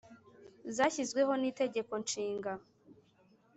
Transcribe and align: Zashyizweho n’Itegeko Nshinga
Zashyizweho 0.75 1.31
n’Itegeko 1.41 1.93
Nshinga 2.03 2.51